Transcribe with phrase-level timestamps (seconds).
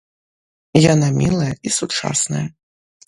[0.93, 2.45] Яна мілая і сучасная.